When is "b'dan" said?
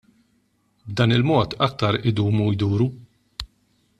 0.87-1.13